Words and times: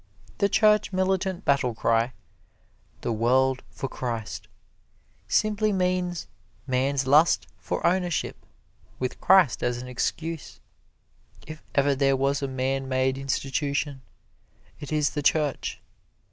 The 0.39 0.49
church 0.49 0.91
militant 0.91 1.45
battle 1.45 1.75
cry, 1.75 2.13
"The 3.01 3.11
world 3.11 3.61
for 3.69 3.87
Christ," 3.87 4.47
simply 5.27 5.71
means 5.71 6.25
man's 6.65 7.05
lust 7.05 7.45
for 7.59 7.85
ownership, 7.85 8.35
with 8.97 9.21
Christ 9.21 9.61
as 9.61 9.77
an 9.79 9.87
excuse. 9.87 10.59
If 11.45 11.61
ever 11.75 11.93
there 11.93 12.17
was 12.17 12.41
a 12.41 12.47
man 12.47 12.89
made 12.89 13.15
institution, 13.15 14.01
it 14.79 14.91
is 14.91 15.11
the 15.11 15.21
Church. 15.21 15.79